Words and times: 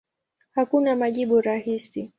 Hakuna 0.51 0.95
majibu 0.95 1.41
rahisi. 1.41 2.09